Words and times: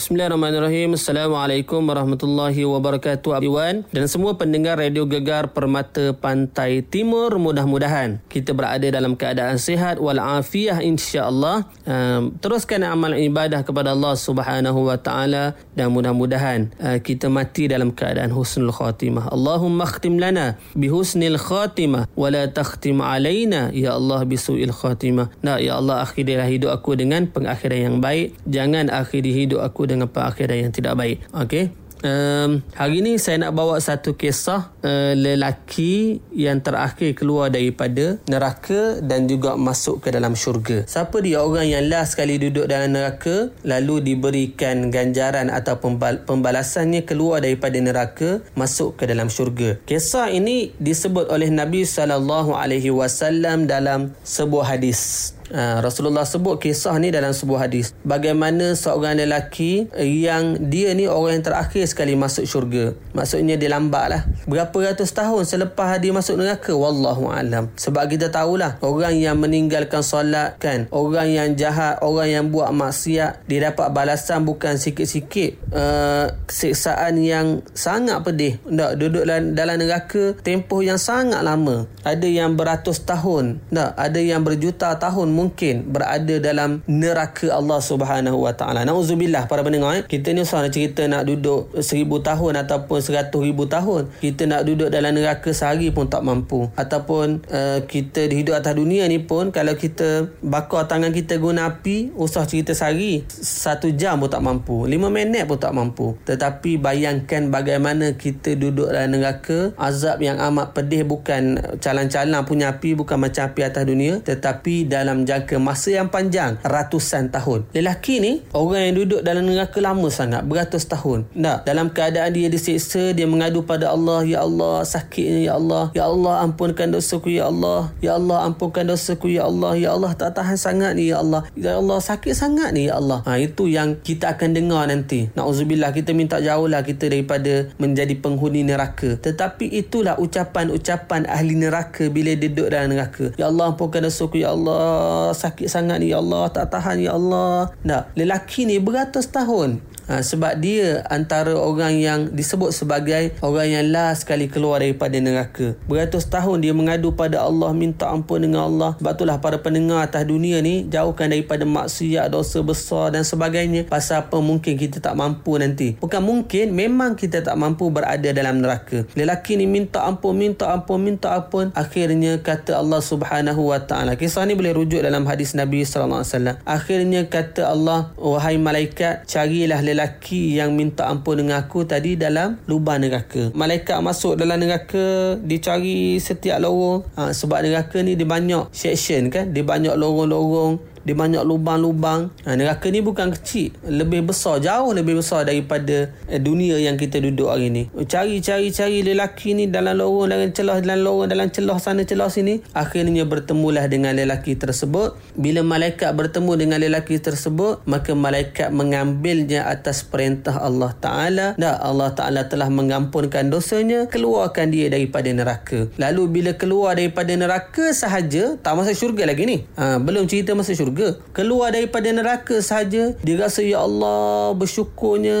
Bismillahirrahmanirrahim. 0.00 0.96
Assalamualaikum 0.96 1.84
warahmatullahi 1.84 2.64
wabarakatuh. 2.64 3.44
Iwan 3.44 3.84
dan 3.92 4.08
semua 4.08 4.32
pendengar 4.32 4.80
Radio 4.80 5.04
Gegar 5.04 5.52
Permata 5.52 6.16
Pantai 6.16 6.80
Timur 6.80 7.36
mudah-mudahan 7.36 8.16
kita 8.32 8.56
berada 8.56 8.88
dalam 8.88 9.12
keadaan 9.12 9.60
sihat 9.60 10.00
wal 10.00 10.16
afiah 10.16 10.80
insya-Allah. 10.80 11.68
Um, 11.84 12.32
teruskan 12.40 12.80
amal 12.80 13.12
ibadah 13.12 13.60
kepada 13.60 13.92
Allah 13.92 14.16
Subhanahu 14.16 14.88
wa 14.88 14.96
taala 14.96 15.52
dan 15.76 15.92
mudah-mudahan 15.92 16.72
uh, 16.80 16.96
kita 17.04 17.28
mati 17.28 17.68
dalam 17.68 17.92
keadaan 17.92 18.32
husnul 18.32 18.72
khatimah. 18.72 19.28
Allahumma 19.28 19.84
khtim 19.84 20.16
lana 20.16 20.56
bi 20.72 20.88
husnil 20.88 21.36
khatimah 21.36 22.08
wa 22.16 22.32
la 22.32 22.48
takhtim 22.48 23.04
alaina 23.04 23.68
ya 23.76 24.00
Allah 24.00 24.24
bi 24.24 24.40
suil 24.40 24.72
khatimah. 24.72 25.28
Nah 25.44 25.60
ya 25.60 25.76
Allah 25.76 26.08
akhirilah 26.08 26.48
hidup 26.48 26.72
aku 26.72 26.96
dengan 26.96 27.28
pengakhiran 27.28 27.80
yang 27.92 27.96
baik. 28.00 28.32
Jangan 28.48 28.88
akhiri 28.88 29.44
hidup 29.44 29.60
aku 29.60 29.89
dengan 29.90 30.06
pengakhiran 30.06 30.70
yang 30.70 30.72
tidak 30.72 30.94
baik. 30.94 31.18
Okey. 31.34 31.74
Um, 32.00 32.64
hari 32.72 33.04
ini 33.04 33.20
saya 33.20 33.36
nak 33.44 33.52
bawa 33.52 33.76
satu 33.76 34.16
kisah 34.16 34.72
uh, 34.80 35.12
lelaki 35.12 36.24
yang 36.32 36.64
terakhir 36.64 37.12
keluar 37.12 37.52
daripada 37.52 38.16
neraka 38.24 39.04
dan 39.04 39.28
juga 39.28 39.60
masuk 39.60 40.00
ke 40.00 40.08
dalam 40.08 40.32
syurga. 40.32 40.88
Siapa 40.88 41.20
dia 41.20 41.44
orang 41.44 41.68
yang 41.68 41.92
last 41.92 42.16
sekali 42.16 42.40
duduk 42.40 42.72
dalam 42.72 42.96
neraka 42.96 43.52
lalu 43.68 44.00
diberikan 44.00 44.88
ganjaran 44.88 45.52
atau 45.52 45.76
pembal- 45.76 46.24
pembalasannya 46.24 47.04
keluar 47.04 47.44
daripada 47.44 47.76
neraka 47.76 48.40
masuk 48.56 48.96
ke 48.96 49.04
dalam 49.04 49.28
syurga. 49.28 49.76
Kisah 49.84 50.32
ini 50.32 50.72
disebut 50.80 51.28
oleh 51.28 51.52
Nabi 51.52 51.84
sallallahu 51.84 52.56
alaihi 52.56 52.88
wasallam 52.88 53.68
dalam 53.68 54.16
sebuah 54.24 54.72
hadis. 54.72 55.36
Uh, 55.50 55.82
Rasulullah 55.82 56.22
sebut 56.22 56.62
kisah 56.62 56.94
ni 57.02 57.10
dalam 57.10 57.34
sebuah 57.34 57.66
hadis. 57.66 57.90
Bagaimana 58.06 58.78
seorang 58.78 59.18
lelaki 59.18 59.90
yang 59.98 60.70
dia 60.70 60.94
ni 60.94 61.10
orang 61.10 61.42
yang 61.42 61.46
terakhir 61.50 61.84
sekali 61.90 62.14
masuk 62.14 62.46
syurga. 62.46 62.94
Maksudnya 63.12 63.58
dia 63.58 63.66
lambat 63.74 64.06
lah. 64.06 64.22
Berapa 64.46 64.94
ratus 64.94 65.10
tahun 65.10 65.42
selepas 65.42 65.98
dia 65.98 66.14
masuk 66.14 66.38
neraka? 66.38 66.70
Wallahu 66.70 67.34
alam. 67.34 67.66
Sebab 67.74 68.06
kita 68.06 68.30
tahulah 68.30 68.78
orang 68.78 69.18
yang 69.18 69.42
meninggalkan 69.42 70.06
solat 70.06 70.54
kan. 70.62 70.86
Orang 70.94 71.34
yang 71.34 71.58
jahat, 71.58 71.98
orang 71.98 72.30
yang 72.30 72.44
buat 72.54 72.70
maksiat. 72.70 73.50
Dia 73.50 73.74
dapat 73.74 73.90
balasan 73.90 74.46
bukan 74.46 74.78
sikit-sikit. 74.78 75.58
Uh, 75.74 76.30
siksaan 76.46 77.18
yang 77.18 77.66
sangat 77.74 78.22
pedih. 78.22 78.62
Tak, 78.70 79.02
duduk 79.02 79.26
dalam, 79.26 79.58
dalam 79.58 79.76
neraka 79.82 80.38
tempoh 80.46 80.86
yang 80.86 81.02
sangat 81.02 81.42
lama. 81.42 81.90
Ada 82.06 82.30
yang 82.30 82.54
beratus 82.54 83.02
tahun. 83.02 83.58
Tak, 83.74 83.98
ada 83.98 84.20
yang 84.22 84.46
berjuta 84.46 84.94
tahun 84.94 85.39
mungkin 85.40 85.88
berada 85.88 86.36
dalam 86.36 86.84
neraka 86.84 87.48
Allah 87.48 87.80
Subhanahu 87.80 88.44
Wa 88.44 88.52
Taala. 88.52 88.84
Nauzubillah 88.84 89.48
para 89.48 89.64
pendengar 89.64 89.96
eh. 89.96 90.02
Kita 90.04 90.36
ni 90.36 90.44
usah 90.44 90.68
cerita 90.68 91.08
nak 91.08 91.24
duduk 91.24 91.72
seribu 91.80 92.20
tahun 92.20 92.60
ataupun 92.60 93.00
seratus 93.00 93.40
ribu 93.40 93.64
tahun. 93.64 94.12
Kita 94.20 94.44
nak 94.44 94.68
duduk 94.68 94.92
dalam 94.92 95.16
neraka 95.16 95.56
sehari 95.56 95.88
pun 95.88 96.12
tak 96.12 96.20
mampu. 96.20 96.68
Ataupun 96.76 97.40
uh, 97.48 97.80
kita 97.88 98.28
hidup 98.28 98.60
atas 98.60 98.76
dunia 98.76 99.08
ni 99.08 99.16
pun 99.16 99.48
kalau 99.48 99.72
kita 99.72 100.28
bakar 100.44 100.84
tangan 100.84 101.16
kita 101.16 101.40
guna 101.40 101.72
api, 101.72 102.12
usah 102.12 102.44
cerita 102.44 102.76
sehari, 102.76 103.24
satu 103.32 103.88
jam 103.96 104.20
pun 104.20 104.28
tak 104.28 104.44
mampu. 104.44 104.84
Lima 104.84 105.08
minit 105.08 105.48
pun 105.48 105.56
tak 105.56 105.72
mampu. 105.72 106.20
Tetapi 106.28 106.76
bayangkan 106.76 107.48
bagaimana 107.48 108.18
kita 108.18 108.58
duduk 108.58 108.92
dalam 108.92 109.16
neraka, 109.16 109.72
azab 109.80 110.20
yang 110.20 110.36
amat 110.36 110.76
pedih 110.76 111.06
bukan 111.06 111.56
calang-calang 111.80 112.44
punya 112.44 112.76
api, 112.76 112.98
bukan 112.98 113.16
macam 113.16 113.48
api 113.48 113.60
atas 113.62 113.84
dunia, 113.86 114.18
tetapi 114.20 114.90
dalam 114.90 115.22
jangka 115.30 115.62
masa 115.62 115.94
yang 115.94 116.10
panjang 116.10 116.58
ratusan 116.66 117.30
tahun. 117.30 117.70
Lelaki 117.70 118.18
ni 118.18 118.32
orang 118.50 118.90
yang 118.90 118.96
duduk 119.06 119.20
dalam 119.22 119.46
neraka 119.46 119.78
lama 119.78 120.10
sangat 120.10 120.42
beratus 120.42 120.90
tahun. 120.90 121.30
Tak 121.38 121.62
dalam 121.70 121.94
keadaan 121.94 122.34
dia 122.34 122.50
disiksa 122.50 123.14
dia 123.14 123.30
mengadu 123.30 123.62
pada 123.62 123.94
Allah 123.94 124.26
ya 124.26 124.42
Allah 124.42 124.82
sakitnya 124.82 125.46
ya 125.46 125.54
Allah. 125.54 125.94
Ya 125.94 126.10
Allah 126.10 126.42
ampunkan 126.42 126.90
dosaku 126.90 127.36
ya 127.36 127.46
Allah. 127.52 127.92
Ya 128.02 128.18
Allah 128.18 128.48
ampunkan 128.48 128.88
dosaku 128.90 129.30
ya 129.30 129.46
Allah. 129.46 129.76
Ya 129.76 129.94
Allah 129.94 130.16
tak 130.18 130.34
tahan 130.34 130.56
sangat 130.56 130.96
ni 130.96 131.12
ya 131.12 131.22
Allah. 131.22 131.46
Ya 131.54 131.76
Allah 131.76 132.00
sakit 132.00 132.34
sangat 132.34 132.72
ni 132.72 132.88
ya 132.88 132.96
Allah. 132.96 133.20
Ha, 133.28 133.36
itu 133.38 133.68
yang 133.68 134.00
kita 134.00 134.34
akan 134.34 134.56
dengar 134.56 134.88
nanti. 134.88 135.28
Na'udzubillah 135.36 135.92
kita 135.92 136.16
minta 136.16 136.40
jauhlah 136.40 136.80
kita 136.82 137.12
daripada 137.12 137.68
menjadi 137.76 138.16
penghuni 138.16 138.64
neraka. 138.64 139.20
Tetapi 139.20 139.68
itulah 139.68 140.16
ucapan-ucapan 140.16 141.28
ahli 141.28 141.54
neraka 141.54 142.08
bila 142.08 142.32
duduk 142.32 142.72
dalam 142.72 142.96
neraka. 142.96 143.36
Ya 143.36 143.52
Allah 143.52 143.76
ampunkan 143.76 144.08
dosaku 144.08 144.40
ya 144.40 144.56
Allah 144.56 145.19
sakit 145.36 145.68
sangat 145.68 146.00
ni 146.00 146.12
ya 146.12 146.18
Allah 146.24 146.48
tak 146.48 146.72
tahan 146.72 146.96
ya 146.98 147.12
Allah. 147.16 147.68
Tak 147.84 148.16
lelaki 148.16 148.64
ni 148.64 148.80
beratus 148.80 149.28
tahun 149.28 149.84
Ha, 150.10 150.26
sebab 150.26 150.58
dia 150.58 151.06
antara 151.06 151.54
orang 151.54 151.94
yang 151.94 152.34
disebut 152.34 152.74
sebagai 152.74 153.30
orang 153.46 153.70
yang 153.70 153.86
last 153.94 154.26
sekali 154.26 154.50
keluar 154.50 154.82
daripada 154.82 155.14
neraka. 155.22 155.78
Beratus 155.86 156.26
tahun 156.26 156.66
dia 156.66 156.74
mengadu 156.74 157.14
pada 157.14 157.46
Allah, 157.46 157.70
minta 157.70 158.10
ampun 158.10 158.42
dengan 158.42 158.66
Allah. 158.66 158.98
Sebab 158.98 159.14
itulah 159.14 159.38
para 159.38 159.62
pendengar 159.62 160.02
atas 160.02 160.26
dunia 160.26 160.58
ni 160.58 160.90
jauhkan 160.90 161.30
daripada 161.30 161.62
maksiat, 161.62 162.26
dosa 162.26 162.58
besar 162.66 163.14
dan 163.14 163.22
sebagainya. 163.22 163.86
Pasal 163.86 164.26
apa 164.26 164.42
mungkin 164.42 164.74
kita 164.74 164.98
tak 164.98 165.14
mampu 165.14 165.54
nanti. 165.62 165.94
Bukan 166.02 166.26
mungkin, 166.26 166.74
memang 166.74 167.14
kita 167.14 167.46
tak 167.46 167.54
mampu 167.54 167.86
berada 167.94 168.34
dalam 168.34 168.58
neraka. 168.58 169.06
Lelaki 169.14 169.62
ni 169.62 169.70
minta 169.70 170.10
ampun, 170.10 170.34
minta 170.34 170.74
ampun, 170.74 170.98
minta 170.98 171.38
ampun. 171.38 171.70
Akhirnya 171.78 172.42
kata 172.42 172.82
Allah 172.82 172.98
subhanahu 172.98 173.70
wa 173.70 173.78
ta'ala. 173.78 174.18
Kisah 174.18 174.42
ni 174.42 174.58
boleh 174.58 174.74
rujuk 174.74 175.06
dalam 175.06 175.22
hadis 175.30 175.54
Nabi 175.54 175.86
SAW. 175.86 176.26
Akhirnya 176.66 177.30
kata 177.30 177.70
Allah, 177.70 178.10
wahai 178.18 178.58
malaikat, 178.58 179.30
carilah 179.30 179.78
lelaki 179.78 179.99
lelaki 180.00 180.56
yang 180.56 180.72
minta 180.72 181.12
ampun 181.12 181.44
dengan 181.44 181.60
aku 181.60 181.84
tadi 181.84 182.16
dalam 182.16 182.56
lubang 182.64 183.04
neraka. 183.04 183.52
Malaikat 183.52 184.00
masuk 184.00 184.40
dalam 184.40 184.56
neraka, 184.56 185.36
dicari 185.44 186.16
setiap 186.16 186.56
lorong. 186.56 187.04
Ha, 187.20 187.36
sebab 187.36 187.60
neraka 187.60 188.00
ni 188.00 188.16
dia 188.16 188.24
banyak 188.24 188.72
section 188.72 189.28
kan, 189.28 189.52
dia 189.52 189.60
banyak 189.60 189.92
lorong-lorong 189.92 190.80
dia 191.00 191.16
banyak 191.16 191.40
lubang-lubang. 191.48 192.28
Ha, 192.44 192.52
neraka 192.60 192.92
ni 192.92 193.00
bukan 193.00 193.32
kecil. 193.32 193.72
Lebih 193.88 194.28
besar. 194.28 194.60
Jauh 194.60 194.92
lebih 194.92 195.16
besar 195.16 195.48
daripada 195.48 196.12
eh, 196.28 196.40
dunia 196.40 196.76
yang 196.76 197.00
kita 197.00 197.16
duduk 197.24 197.48
hari 197.48 197.72
ni. 197.72 197.88
Cari-cari-cari 197.88 199.00
lelaki 199.00 199.56
ni 199.56 199.64
dalam 199.72 199.96
lorong, 199.96 200.28
dalam 200.28 200.52
celah, 200.52 200.84
dalam 200.84 201.00
lorong, 201.00 201.28
dalam 201.32 201.48
celah 201.48 201.78
sana, 201.80 202.04
celah 202.04 202.28
sini. 202.28 202.60
Akhirnya 202.76 203.24
bertemulah 203.24 203.88
dengan 203.88 204.12
lelaki 204.12 204.60
tersebut. 204.60 205.16
Bila 205.40 205.64
malaikat 205.64 206.12
bertemu 206.12 206.52
dengan 206.60 206.78
lelaki 206.84 207.16
tersebut, 207.16 207.80
maka 207.88 208.12
malaikat 208.12 208.68
mengambilnya 208.68 209.72
atas 209.72 210.04
perintah 210.04 210.60
Allah 210.60 210.92
Ta'ala. 211.00 211.46
Dan 211.56 211.80
Allah 211.80 212.12
Ta'ala 212.12 212.44
telah 212.44 212.68
mengampunkan 212.68 213.48
dosanya. 213.48 214.04
Keluarkan 214.12 214.68
dia 214.68 214.92
daripada 214.92 215.32
neraka. 215.32 215.88
Lalu 215.96 216.22
bila 216.28 216.52
keluar 216.60 217.00
daripada 217.00 217.32
neraka 217.32 217.96
sahaja, 217.96 218.60
tak 218.60 218.76
masuk 218.76 218.92
syurga 218.92 219.24
lagi 219.24 219.48
ni. 219.48 219.64
Ha, 219.80 219.96
belum 219.96 220.28
cerita 220.28 220.52
masuk 220.52 220.76
syurga 220.76 220.89
syurga 220.90 221.22
keluar 221.30 221.70
daripada 221.70 222.10
neraka 222.10 222.58
saja 222.58 223.14
dia 223.22 223.36
rasa 223.38 223.62
ya 223.62 223.86
Allah 223.86 224.52
bersyukurnya. 224.58 225.38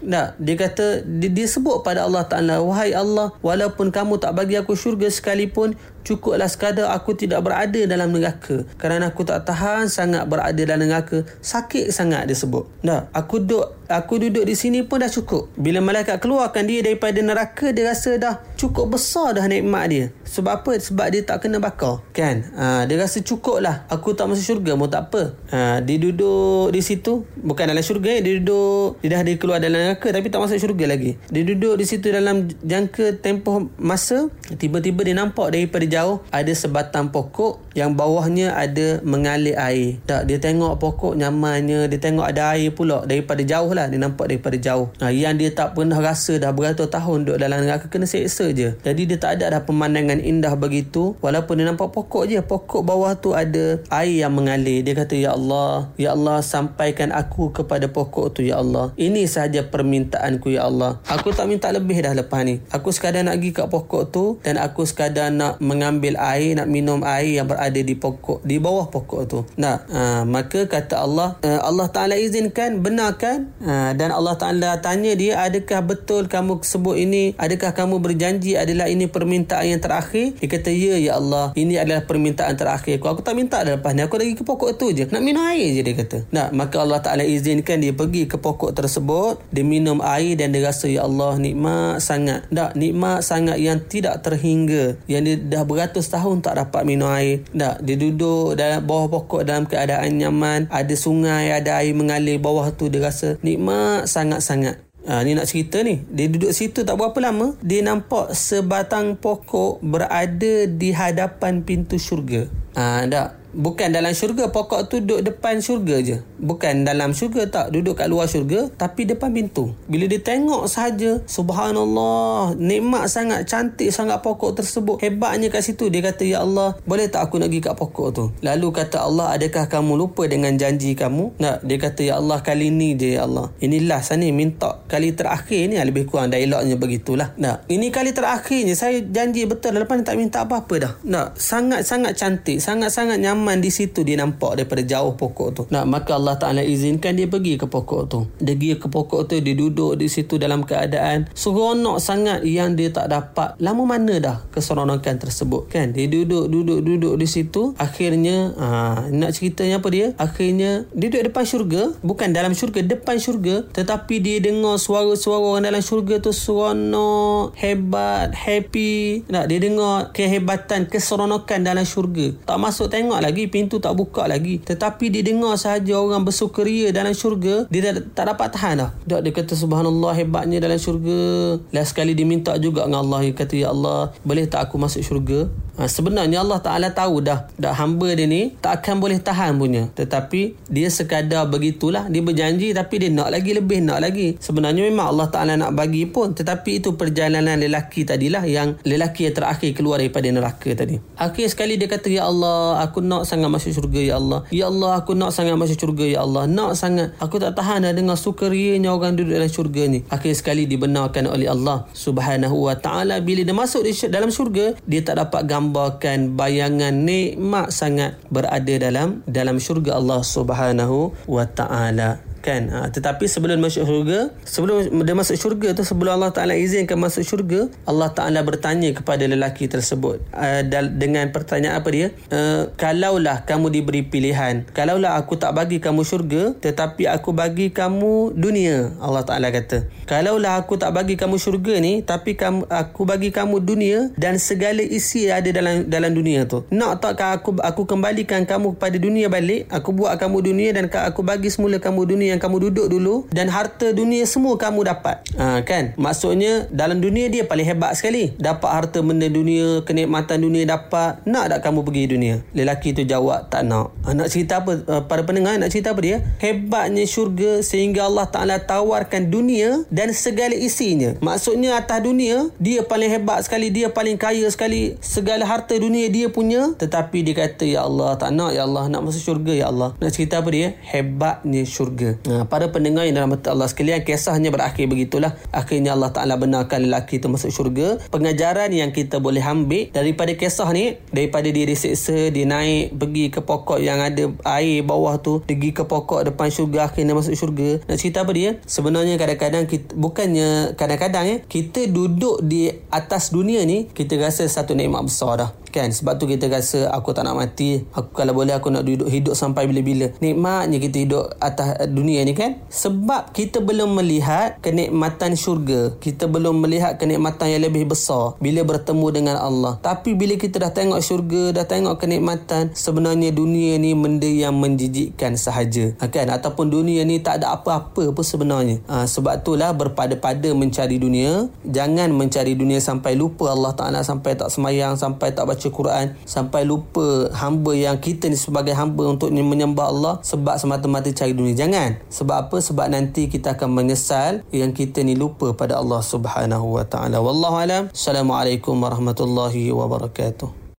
Tak, 0.00 0.40
dia 0.40 0.56
kata 0.56 1.04
dia, 1.04 1.28
dia 1.28 1.44
sebut 1.44 1.84
pada 1.84 2.08
Allah 2.08 2.24
Taala 2.24 2.64
wahai 2.64 2.96
Allah 2.96 3.36
walaupun 3.44 3.92
kamu 3.92 4.16
tak 4.16 4.32
bagi 4.32 4.56
aku 4.56 4.72
syurga 4.72 5.12
sekalipun 5.12 5.76
cukuplah 6.02 6.48
sekadar 6.48 6.92
aku 6.92 7.16
tidak 7.16 7.44
berada 7.44 7.80
dalam 7.84 8.12
neraka. 8.14 8.64
Kerana 8.76 9.12
aku 9.12 9.26
tak 9.26 9.46
tahan 9.46 9.86
sangat 9.90 10.26
berada 10.26 10.62
dalam 10.62 10.86
neraka. 10.86 11.24
Sakit 11.40 11.92
sangat 11.92 12.28
dia 12.28 12.36
sebut. 12.36 12.66
Tak, 12.80 13.12
aku 13.12 13.42
duduk 13.42 13.80
aku 13.90 14.22
duduk 14.22 14.46
di 14.46 14.54
sini 14.54 14.86
pun 14.86 15.02
dah 15.02 15.10
cukup. 15.10 15.50
Bila 15.58 15.82
malaikat 15.82 16.22
keluarkan 16.22 16.62
dia 16.62 16.86
daripada 16.86 17.18
neraka 17.18 17.74
dia 17.74 17.90
rasa 17.90 18.14
dah 18.16 18.38
cukup 18.54 18.94
besar 18.94 19.34
dah 19.34 19.44
nikmat 19.50 19.84
dia. 19.90 20.04
Sebab 20.22 20.62
apa? 20.62 20.72
Sebab 20.78 21.06
dia 21.10 21.26
tak 21.26 21.42
kena 21.42 21.58
bakar. 21.58 22.06
Kan? 22.14 22.46
Ha, 22.54 22.86
dia 22.86 22.96
rasa 23.02 23.18
cukup 23.20 23.58
lah 23.58 23.82
aku 23.90 24.14
tak 24.14 24.30
masuk 24.30 24.56
syurga 24.56 24.78
mau 24.78 24.86
tak 24.86 25.10
apa. 25.10 25.34
Ha, 25.50 25.82
dia 25.82 25.98
duduk 25.98 26.70
di 26.70 26.80
situ. 26.80 27.26
Bukan 27.42 27.66
dalam 27.66 27.82
syurga 27.82 28.22
dia 28.22 28.38
duduk 28.38 29.02
dia 29.02 29.18
dah 29.18 29.20
dia 29.26 29.34
keluar 29.36 29.58
dalam 29.58 29.82
neraka 29.82 30.08
tapi 30.14 30.30
tak 30.30 30.40
masuk 30.40 30.62
syurga 30.62 30.94
lagi. 30.94 31.18
Dia 31.28 31.42
duduk 31.42 31.74
di 31.74 31.84
situ 31.84 32.06
dalam 32.14 32.46
jangka 32.62 33.18
tempoh 33.18 33.66
masa 33.74 34.30
tiba-tiba 34.54 35.02
dia 35.02 35.18
nampak 35.18 35.50
daripada 35.50 35.84
jauh 35.90 36.22
ada 36.30 36.52
sebatang 36.54 37.10
pokok 37.10 37.74
yang 37.74 37.98
bawahnya 37.98 38.54
ada 38.54 39.02
mengalir 39.02 39.58
air. 39.58 39.98
Tak 40.06 40.30
dia 40.30 40.38
tengok 40.38 40.78
pokok 40.78 41.18
nyamannya 41.18 41.90
dia 41.90 41.98
tengok 41.98 42.30
ada 42.30 42.54
air 42.54 42.70
pula 42.70 43.02
daripada 43.02 43.42
jauh 43.42 43.74
lah. 43.74 43.90
Dia 43.90 43.98
nampak 43.98 44.30
daripada 44.30 44.54
jauh. 44.54 44.94
Ha, 45.02 45.10
yang 45.10 45.34
dia 45.34 45.50
tak 45.50 45.74
pernah 45.74 45.98
rasa 45.98 46.38
dah 46.38 46.54
beratus 46.54 46.86
tahun 46.86 47.26
duduk 47.26 47.38
dalam 47.42 47.66
neraka 47.66 47.90
kena 47.90 48.06
seksa 48.06 48.54
je. 48.54 48.78
Jadi 48.86 49.02
dia 49.10 49.18
tak 49.18 49.42
ada 49.42 49.58
dah 49.58 49.62
pemandangan 49.66 50.22
indah 50.22 50.54
begitu. 50.54 51.18
Walaupun 51.18 51.58
dia 51.58 51.66
nampak 51.66 51.90
pokok 51.90 52.30
je 52.30 52.38
pokok 52.38 52.86
bawah 52.86 53.18
tu 53.18 53.34
ada 53.34 53.82
air 53.90 54.22
yang 54.22 54.32
mengalir. 54.34 54.86
Dia 54.86 54.94
kata 54.94 55.18
ya 55.18 55.34
Allah 55.34 55.90
ya 55.98 56.14
Allah 56.14 56.38
sampaikan 56.46 57.10
aku 57.10 57.50
kepada 57.50 57.90
pokok 57.90 58.38
tu 58.38 58.40
ya 58.46 58.62
Allah. 58.62 58.94
Ini 58.94 59.26
sahaja 59.26 59.66
permintaanku 59.66 60.54
ya 60.54 60.70
Allah. 60.70 61.02
Aku 61.10 61.34
tak 61.34 61.50
minta 61.50 61.70
lebih 61.74 61.98
dah 62.02 62.14
lepas 62.14 62.46
ni. 62.46 62.62
Aku 62.70 62.94
sekadar 62.94 63.26
nak 63.26 63.42
pergi 63.42 63.50
kat 63.50 63.66
pokok 63.66 64.02
tu 64.14 64.24
dan 64.46 64.60
aku 64.60 64.86
sekadar 64.86 65.34
nak 65.34 65.58
meng 65.58 65.79
mengambil 65.80 66.20
air 66.20 66.60
nak 66.60 66.68
minum 66.68 67.00
air 67.00 67.40
yang 67.40 67.48
berada 67.48 67.80
di 67.80 67.96
pokok 67.96 68.44
di 68.44 68.60
bawah 68.60 68.92
pokok 68.92 69.20
tu. 69.24 69.40
Nah 69.56 69.80
uh, 69.88 70.28
maka 70.28 70.68
kata 70.68 71.00
Allah 71.00 71.40
uh, 71.40 71.64
Allah 71.64 71.88
Taala 71.88 72.20
izinkan 72.20 72.84
benarkan 72.84 73.48
uh, 73.64 73.96
dan 73.96 74.12
Allah 74.12 74.36
Taala 74.36 74.76
tanya 74.84 75.16
dia 75.16 75.40
adakah 75.40 75.80
betul 75.80 76.28
kamu 76.28 76.60
sebut 76.60 77.00
ini? 77.00 77.32
Adakah 77.40 77.72
kamu 77.72 77.96
berjanji 78.04 78.60
adalah 78.60 78.92
ini 78.92 79.08
permintaan 79.08 79.72
yang 79.72 79.80
terakhir? 79.80 80.36
Dia 80.36 80.48
kata 80.52 80.68
ya 80.68 81.00
ya 81.00 81.16
Allah 81.16 81.56
ini 81.56 81.80
adalah 81.80 82.04
permintaan 82.04 82.60
terakhir 82.60 83.00
aku. 83.00 83.08
Aku 83.08 83.20
tak 83.24 83.40
minta 83.40 83.64
dah 83.64 83.80
lepas 83.80 83.96
ni. 83.96 84.04
Aku 84.04 84.20
lagi 84.20 84.36
ke 84.36 84.44
pokok 84.44 84.76
tu 84.76 84.92
je. 84.92 85.08
Nak 85.08 85.24
minum 85.24 85.40
air 85.48 85.72
je 85.72 85.80
dia 85.80 85.96
kata. 85.96 86.28
Nah 86.28 86.52
maka 86.52 86.76
Allah 86.84 87.00
Taala 87.00 87.24
izinkan 87.24 87.80
dia 87.80 87.96
pergi 87.96 88.28
ke 88.28 88.36
pokok 88.36 88.76
tersebut. 88.76 89.40
Dia 89.48 89.64
minum 89.64 90.04
air 90.04 90.36
dan 90.36 90.52
dia 90.52 90.68
rasa 90.68 90.92
ya 90.92 91.08
Allah 91.08 91.40
nikmat 91.40 92.04
sangat. 92.04 92.44
Tak 92.52 92.76
nikmat 92.76 93.24
sangat 93.24 93.56
yang 93.56 93.80
tidak 93.80 94.20
terhingga. 94.20 95.00
Yang 95.08 95.22
dia 95.24 95.36
dah 95.56 95.64
beratus 95.70 96.10
tahun 96.10 96.42
tak 96.42 96.58
dapat 96.58 96.82
minum 96.82 97.06
air. 97.14 97.46
Tak 97.54 97.86
dia 97.86 97.94
duduk 97.94 98.58
dalam 98.58 98.82
bawah 98.82 99.06
pokok 99.06 99.46
dalam 99.46 99.70
keadaan 99.70 100.18
nyaman. 100.18 100.66
Ada 100.66 100.98
sungai 100.98 101.54
ada 101.54 101.78
air 101.78 101.94
mengalir 101.94 102.42
bawah 102.42 102.74
tu 102.74 102.90
dia 102.90 103.06
rasa 103.06 103.38
nikmat 103.46 104.10
sangat-sangat. 104.10 104.82
Ha, 105.08 105.24
ni 105.24 105.32
nak 105.32 105.48
cerita 105.48 105.80
ni. 105.80 106.04
Dia 106.12 106.28
duduk 106.28 106.52
situ 106.52 106.84
tak 106.84 107.00
berapa 107.00 107.16
lama 107.24 107.56
Dia 107.64 107.80
nampak 107.80 108.36
sebatang 108.36 109.16
pokok 109.16 109.80
Berada 109.80 110.68
di 110.68 110.92
hadapan 110.92 111.64
pintu 111.64 111.96
syurga. 111.96 112.44
Ha, 112.76 113.08
Tak 113.08 113.39
Bukan 113.50 113.90
dalam 113.90 114.14
syurga 114.14 114.54
Pokok 114.54 114.86
tu 114.86 115.02
duduk 115.02 115.26
depan 115.26 115.58
syurga 115.58 115.98
je. 115.98 116.22
Bukan 116.38 116.86
dalam 116.86 117.10
syurga 117.10 117.50
tak 117.50 117.66
Duduk 117.74 117.98
kat 117.98 118.06
luar 118.06 118.30
syurga 118.30 118.70
Tapi 118.78 119.10
depan 119.10 119.34
pintu. 119.34 119.74
Bila 119.90 120.06
dia 120.06 120.22
tengok 120.22 120.70
sahaja 120.70 121.18
Subhanallah 121.26 122.54
Nikmat 122.54 123.10
sangat 123.10 123.50
Cantik 123.50 123.90
sangat 123.90 124.22
pokok 124.22 124.62
tersebut. 124.62 125.02
Hebatnya 125.02 125.50
kat 125.50 125.66
situ. 125.66 125.90
Dia 125.90 126.06
kata 126.06 126.22
Ya 126.22 126.46
Allah 126.46 126.78
Boleh 126.86 127.10
tak 127.10 127.26
aku 127.26 127.42
nak 127.42 127.50
pergi 127.50 127.62
kat 127.66 127.74
pokok 127.74 128.08
tu? 128.14 128.24
Lalu 128.40 128.68
kata 128.70 129.02
Allah 129.02 129.34
Adakah 129.34 129.66
kamu 129.66 129.98
lupa 129.98 130.30
dengan 130.30 130.54
janji 130.54 130.94
kamu? 130.94 131.34
Tak 131.42 131.66
Dia 131.66 131.76
kata 131.82 132.00
Ya 132.06 132.14
Allah 132.22 132.38
Kali 132.46 132.70
ni 132.70 132.94
je 132.94 133.18
Ya 133.18 133.26
Allah. 133.26 133.50
Inilah 133.58 134.00
sana 134.06 134.26
minta 134.30 134.78
Kali 134.86 135.10
terakhir 135.12 135.66
ni 135.66 135.74
Lebih 135.76 136.06
kurang 136.06 136.30
dialognya 136.30 136.78
begitulah. 136.78 137.34
Tak 137.34 137.66
Ini 137.66 137.90
kali 137.90 138.14
terakhirnya 138.14 138.78
Saya 138.78 139.02
janji 139.02 139.44
betul 139.50 139.74
Lepas 139.74 139.98
ni 139.98 140.04
tak 140.06 140.16
minta 140.16 140.46
apa-apa 140.46 140.74
dah. 140.78 140.92
Tak 141.02 141.28
Sangat-sangat 141.34 142.14
cantik 142.14 142.62
Sangat-sangat 142.62 143.18
nyaman 143.18 143.39
nyaman 143.40 143.64
di 143.64 143.72
situ 143.72 144.04
dia 144.04 144.20
nampak 144.20 144.60
daripada 144.60 144.84
jauh 144.84 145.16
pokok 145.16 145.48
tu. 145.56 145.62
Nah, 145.72 145.88
maka 145.88 146.20
Allah 146.20 146.36
Taala 146.36 146.60
izinkan 146.60 147.16
dia 147.16 147.24
pergi 147.24 147.56
ke 147.56 147.64
pokok 147.64 148.02
tu. 148.04 148.28
Dia 148.36 148.52
pergi 148.52 148.76
ke 148.76 148.92
pokok 148.92 149.32
tu 149.32 149.40
dia 149.40 149.56
duduk 149.56 149.96
di 149.96 150.12
situ 150.12 150.36
dalam 150.36 150.68
keadaan 150.68 151.32
seronok 151.32 151.96
sangat 151.96 152.44
yang 152.44 152.76
dia 152.76 152.92
tak 152.92 153.08
dapat 153.08 153.56
lama 153.56 153.88
mana 153.88 154.20
dah 154.20 154.36
keseronokan 154.52 155.16
tersebut 155.16 155.72
kan. 155.72 155.96
Dia 155.96 156.04
duduk 156.04 156.52
duduk 156.52 156.84
duduk 156.84 157.16
di 157.16 157.24
situ 157.24 157.72
akhirnya 157.80 158.52
aa, 158.60 159.08
ha, 159.08 159.08
nak 159.08 159.32
ceritanya 159.32 159.80
apa 159.80 159.88
dia? 159.88 160.12
Akhirnya 160.20 160.84
dia 160.92 161.08
duduk 161.08 161.32
depan 161.32 161.44
syurga, 161.48 161.82
bukan 162.04 162.36
dalam 162.36 162.52
syurga, 162.52 162.84
depan 162.84 163.16
syurga 163.16 163.64
tetapi 163.72 164.20
dia 164.20 164.36
dengar 164.44 164.76
suara-suara 164.76 165.40
orang 165.40 165.64
dalam 165.72 165.80
syurga 165.80 166.20
tu 166.20 166.36
seronok, 166.36 167.56
hebat, 167.56 168.36
happy. 168.36 169.24
Nak 169.32 169.48
dia 169.48 169.58
dengar 169.64 170.12
kehebatan, 170.12 170.92
keseronokan 170.92 171.64
dalam 171.64 171.88
syurga. 171.88 172.36
Tak 172.44 172.58
masuk 172.60 172.90
tengok 172.90 173.22
lah 173.22 173.29
lagi 173.30 173.46
pintu 173.46 173.78
tak 173.78 173.94
buka 173.94 174.26
lagi. 174.26 174.58
Tetapi 174.58 175.06
dia 175.08 175.22
dengar 175.22 175.54
sahaja 175.54 175.96
orang 175.96 176.26
bersukaria 176.26 176.90
dalam 176.90 177.14
syurga 177.14 177.70
dia 177.70 177.94
tak, 177.94 178.10
tak 178.12 178.24
dapat 178.34 178.48
tahan 178.50 178.74
dah. 178.82 178.90
Dok 179.06 179.20
dia 179.22 179.32
kata 179.32 179.54
subhanallah 179.54 180.12
hebatnya 180.18 180.58
dalam 180.58 180.76
syurga. 180.76 181.56
Last 181.70 181.94
sekali 181.94 182.18
dia 182.18 182.26
minta 182.26 182.58
juga 182.58 182.84
dengan 182.84 183.06
Allah 183.06 183.30
dia 183.30 183.34
kata 183.38 183.54
ya 183.54 183.70
Allah 183.70 184.10
boleh 184.26 184.50
tak 184.50 184.66
aku 184.66 184.76
masuk 184.76 185.06
syurga 185.06 185.46
ha, 185.80 185.88
sebenarnya 185.88 186.44
Allah 186.44 186.60
Ta'ala 186.60 186.92
tahu 186.92 187.24
dah 187.24 187.48
dah 187.56 187.72
hamba 187.72 188.12
dia 188.12 188.28
ni 188.28 188.52
tak 188.60 188.84
akan 188.84 189.00
boleh 189.00 189.18
tahan 189.18 189.56
punya 189.56 189.88
tetapi 189.96 190.54
dia 190.68 190.92
sekadar 190.92 191.48
begitulah 191.48 192.06
dia 192.12 192.20
berjanji 192.20 192.76
tapi 192.76 193.00
dia 193.00 193.08
nak 193.08 193.32
lagi 193.32 193.56
lebih 193.56 193.80
nak 193.80 194.04
lagi 194.04 194.36
sebenarnya 194.36 194.84
memang 194.84 195.16
Allah 195.16 195.28
Ta'ala 195.32 195.56
nak 195.56 195.72
bagi 195.72 196.04
pun 196.04 196.36
tetapi 196.36 196.84
itu 196.84 196.94
perjalanan 196.94 197.56
lelaki 197.56 198.04
tadilah 198.04 198.44
yang 198.44 198.76
lelaki 198.84 199.32
yang 199.32 199.34
terakhir 199.40 199.72
keluar 199.72 199.98
daripada 199.98 200.28
neraka 200.28 200.76
tadi 200.76 201.00
akhir 201.16 201.56
sekali 201.56 201.80
dia 201.80 201.88
kata 201.88 202.12
ya 202.12 202.28
Allah 202.28 202.84
aku 202.84 203.00
nak 203.00 203.24
sangat 203.24 203.48
masuk 203.48 203.70
syurga 203.70 204.00
ya 204.02 204.14
Allah. 204.18 204.40
Ya 204.50 204.64
Allah 204.66 204.90
aku 204.98 205.12
nak 205.14 205.30
sangat 205.30 205.54
masuk 205.54 205.76
syurga 205.78 206.04
ya 206.04 206.20
Allah. 206.26 206.44
Nak 206.50 206.74
sangat. 206.74 207.14
Aku 207.22 207.38
tak 207.38 207.54
tahan 207.54 207.86
dah 207.86 207.92
dengan 207.94 208.18
sukarianya 208.18 208.90
orang 208.90 209.14
duduk 209.14 209.32
dalam 209.38 209.48
syurga 209.48 209.86
ni. 209.86 210.02
Akhir 210.10 210.34
sekali 210.34 210.66
dibenarkan 210.66 211.30
oleh 211.30 211.46
Allah 211.46 211.86
Subhanahu 211.94 212.66
wa 212.66 212.74
taala 212.74 213.22
bila 213.22 213.46
dia 213.46 213.54
masuk 213.54 213.86
di 213.86 213.94
dalam 214.10 214.28
syurga, 214.28 214.74
dia 214.84 215.00
tak 215.06 215.22
dapat 215.22 215.46
gambarkan 215.70 216.34
bayangan 216.34 217.06
nikmat 217.06 217.70
sangat 217.70 218.18
berada 218.26 218.74
dalam 218.74 219.22
dalam 219.30 219.62
syurga 219.62 220.02
Allah 220.02 220.18
Subhanahu 220.26 221.14
wa 221.30 221.46
taala 221.46 222.18
kan? 222.40 222.72
Ha, 222.72 222.78
tetapi 222.88 223.28
sebelum 223.28 223.60
masuk 223.60 223.84
syurga 223.84 224.32
sebelum 224.42 225.04
dia 225.04 225.14
masuk 225.14 225.36
syurga 225.36 225.76
tu 225.76 225.84
sebelum 225.84 226.16
Allah 226.20 226.32
Taala 226.32 226.56
izinkan 226.56 226.96
masuk 226.96 227.22
syurga 227.22 227.68
Allah 227.84 228.10
Taala 228.12 228.40
bertanya 228.42 228.90
kepada 228.96 229.28
lelaki 229.28 229.68
tersebut 229.68 230.24
uh, 230.32 230.62
dengan 230.96 231.28
pertanyaan 231.30 231.78
apa 231.78 231.88
dia? 231.92 232.06
Uh, 232.32 232.72
kalaulah 232.80 233.44
kamu 233.44 233.68
diberi 233.70 234.02
pilihan 234.02 234.64
kalaulah 234.72 235.20
aku 235.20 235.36
tak 235.36 235.52
bagi 235.52 235.78
kamu 235.78 236.02
syurga 236.02 236.56
tetapi 236.58 237.06
aku 237.06 237.30
bagi 237.36 237.70
kamu 237.70 238.34
dunia 238.34 238.96
Allah 238.98 239.22
Taala 239.22 239.52
kata. 239.52 239.86
Kalaulah 240.08 240.58
aku 240.58 240.80
tak 240.80 240.96
bagi 240.96 241.14
kamu 241.14 241.36
syurga 241.36 241.78
ni 241.78 242.02
tapi 242.02 242.34
kamu 242.34 242.66
aku 242.66 243.06
bagi 243.06 243.30
kamu 243.30 243.62
dunia 243.62 244.10
dan 244.18 244.40
segala 244.40 244.82
isi 244.82 245.28
yang 245.28 245.44
ada 245.44 245.50
dalam 245.52 245.86
dalam 245.86 246.10
dunia 246.10 246.48
tu. 246.48 246.64
Nak 246.72 247.04
tak 247.04 247.20
aku 247.20 247.60
aku 247.60 247.84
kembalikan 247.84 248.48
kamu 248.48 248.74
kepada 248.80 248.96
dunia 248.96 249.28
balik 249.28 249.68
aku 249.68 249.92
buat 249.94 250.16
kamu 250.16 250.38
dunia 250.40 250.70
dan 250.74 250.88
aku 250.90 251.20
bagi 251.22 251.52
semula 251.52 251.78
kamu 251.78 252.08
dunia 252.08 252.29
yang 252.30 252.40
kamu 252.40 252.70
duduk 252.70 252.86
dulu 252.86 253.26
dan 253.34 253.50
harta 253.50 253.90
dunia 253.90 254.22
semua 254.24 254.54
kamu 254.54 254.86
dapat. 254.86 255.22
Ha, 255.34 255.66
kan? 255.66 255.92
Maksudnya 255.98 256.70
dalam 256.70 257.02
dunia 257.02 257.26
dia 257.26 257.42
paling 257.44 257.66
hebat 257.66 257.98
sekali. 257.98 258.32
Dapat 258.38 258.70
harta 258.70 258.98
benda 259.02 259.26
dunia, 259.26 259.82
kenikmatan 259.82 260.40
dunia 260.40 260.64
dapat. 260.66 261.22
Nak 261.26 261.50
tak 261.50 261.60
kamu 261.66 261.82
pergi 261.82 262.04
dunia? 262.14 262.34
Lelaki 262.54 262.94
tu 262.94 263.02
jawab 263.02 263.50
tak 263.50 263.66
nak. 263.66 263.90
Ha, 264.06 264.14
nak 264.14 264.30
cerita 264.30 264.62
apa? 264.62 264.78
Uh, 264.86 265.02
para 265.04 265.26
pendengar 265.26 265.58
nak 265.58 265.74
cerita 265.74 265.90
apa 265.90 266.00
dia? 266.00 266.22
Hebatnya 266.38 267.02
syurga 267.08 267.60
sehingga 267.64 268.06
Allah 268.06 268.30
Ta'ala 268.30 268.62
tawarkan 268.62 269.32
dunia 269.32 269.82
dan 269.90 270.14
segala 270.14 270.54
isinya. 270.54 271.18
Maksudnya 271.18 271.80
atas 271.80 272.04
dunia, 272.04 272.52
dia 272.60 272.84
paling 272.84 273.10
hebat 273.10 273.42
sekali. 273.42 273.72
Dia 273.72 273.90
paling 273.90 274.20
kaya 274.20 274.46
sekali. 274.52 274.94
Segala 275.00 275.48
harta 275.48 275.74
dunia 275.74 276.06
dia 276.12 276.28
punya. 276.28 276.76
Tetapi 276.76 277.24
dia 277.24 277.34
kata, 277.34 277.64
Ya 277.64 277.82
Allah, 277.88 278.14
tak 278.20 278.36
nak 278.36 278.52
Ya 278.52 278.68
Allah. 278.68 278.86
Nak 278.86 279.08
masuk 279.08 279.22
syurga 279.34 279.52
Ya 279.56 279.66
Allah. 279.72 279.96
Nak 279.98 280.10
cerita 280.12 280.44
apa 280.44 280.48
dia? 280.52 280.76
Hebatnya 280.84 281.64
syurga. 281.64 282.19
Ha, 282.28 282.44
para 282.44 282.68
pendengar 282.68 283.08
yang 283.08 283.16
dalam 283.16 283.32
Allah 283.32 283.68
sekalian 283.70 284.04
kisahnya 284.04 284.52
berakhir 284.52 284.84
begitulah. 284.90 285.40
Akhirnya 285.54 285.96
Allah 285.96 286.12
Ta'ala 286.12 286.36
benarkan 286.36 286.84
lelaki 286.84 287.16
itu 287.16 287.32
masuk 287.32 287.48
syurga. 287.48 287.96
Pengajaran 288.12 288.68
yang 288.76 288.92
kita 288.92 289.22
boleh 289.22 289.40
ambil 289.40 289.88
daripada 289.94 290.36
kisah 290.36 290.68
ni 290.76 291.00
daripada 291.08 291.48
dia 291.48 291.64
diseksa 291.64 292.28
dia 292.28 292.44
naik 292.44 292.92
pergi 292.92 293.32
ke 293.32 293.40
pokok 293.40 293.80
yang 293.80 294.04
ada 294.04 294.28
air 294.60 294.84
bawah 294.84 295.16
tu 295.16 295.40
pergi 295.40 295.72
ke 295.72 295.88
pokok 295.88 296.28
depan 296.28 296.52
syurga 296.52 296.92
akhirnya 296.92 297.16
masuk 297.16 297.32
syurga. 297.32 297.80
Nak 297.88 297.96
cerita 297.96 298.28
apa 298.28 298.32
dia? 298.36 298.60
Sebenarnya 298.68 299.16
kadang-kadang 299.16 299.64
kita, 299.64 299.96
bukannya 299.96 300.76
kadang-kadang 300.76 301.24
ya 301.24 301.36
kita 301.48 301.88
duduk 301.88 302.44
di 302.44 302.68
atas 302.92 303.32
dunia 303.32 303.64
ni 303.64 303.88
kita 303.88 304.20
rasa 304.20 304.44
satu 304.44 304.76
nikmat 304.76 305.08
besar 305.08 305.40
dah 305.40 305.50
kan? 305.70 305.88
Sebab 305.94 306.18
tu 306.18 306.26
kita 306.26 306.50
rasa 306.50 306.90
aku 306.90 307.14
tak 307.14 307.24
nak 307.24 307.38
mati. 307.38 307.86
Aku 307.94 308.12
kalau 308.12 308.34
boleh 308.34 308.54
aku 308.54 308.68
nak 308.68 308.84
duduk 308.84 309.06
hidup 309.06 309.38
sampai 309.38 309.70
bila-bila. 309.70 310.10
Nikmatnya 310.18 310.76
kita 310.82 310.96
hidup 311.00 311.24
atas 311.38 311.86
dunia 311.88 312.22
ni 312.26 312.34
kan? 312.34 312.58
Sebab 312.68 313.32
kita 313.32 313.62
belum 313.62 313.96
melihat 313.96 314.58
kenikmatan 314.60 315.38
syurga. 315.38 315.94
Kita 316.02 316.26
belum 316.26 316.60
melihat 316.60 316.98
kenikmatan 316.98 317.54
yang 317.54 317.62
lebih 317.64 317.88
besar 317.88 318.36
bila 318.42 318.66
bertemu 318.66 319.06
dengan 319.14 319.36
Allah. 319.38 319.78
Tapi 319.80 320.12
bila 320.18 320.36
kita 320.36 320.60
dah 320.60 320.72
tengok 320.74 321.00
syurga 321.00 321.54
dah 321.54 321.66
tengok 321.66 321.96
kenikmatan 322.02 322.74
sebenarnya 322.74 323.30
dunia 323.30 323.78
ni 323.78 323.94
benda 323.94 324.28
yang 324.28 324.58
menjijikkan 324.58 325.38
sahaja. 325.38 325.94
Ha, 326.02 326.10
kan? 326.10 326.28
Ataupun 326.28 326.68
dunia 326.68 327.06
ni 327.06 327.22
tak 327.22 327.42
ada 327.42 327.54
apa-apa 327.54 328.10
pun 328.10 328.24
sebenarnya. 328.24 328.82
Ha, 328.90 329.06
sebab 329.06 329.40
itulah 329.40 329.70
berpada-pada 329.72 330.50
mencari 330.52 330.98
dunia. 330.98 331.48
Jangan 331.64 332.10
mencari 332.10 332.56
dunia 332.58 332.82
sampai 332.82 333.14
lupa 333.14 333.52
Allah 333.52 333.72
Ta'ala 333.76 334.00
sampai 334.02 334.34
tak 334.34 334.50
semayang 334.50 334.96
sampai 334.96 335.30
tak 335.30 335.46
baca 335.46 335.59
baca 335.60 335.68
Quran 335.68 336.06
sampai 336.24 336.64
lupa 336.64 337.28
hamba 337.36 337.76
yang 337.76 338.00
kita 338.00 338.32
ni 338.32 338.40
sebagai 338.40 338.72
hamba 338.72 339.12
untuk 339.12 339.28
menyembah 339.28 339.92
Allah 339.92 340.14
sebab 340.24 340.56
semata-mata 340.56 341.12
cari 341.12 341.36
dunia. 341.36 341.52
Jangan. 341.52 342.00
Sebab 342.08 342.48
apa? 342.48 342.56
Sebab 342.56 342.88
nanti 342.88 343.28
kita 343.28 343.60
akan 343.60 343.68
menyesal 343.76 344.40
yang 344.56 344.72
kita 344.72 345.04
ni 345.04 345.12
lupa 345.12 345.52
pada 345.52 345.76
Allah 345.76 346.00
Subhanahu 346.00 346.80
wa 346.80 346.88
taala. 346.88 347.20
Wallahu 347.20 347.60
alam. 347.60 347.82
Assalamualaikum 347.92 348.72
warahmatullahi 348.80 349.68
wabarakatuh. 349.68 350.59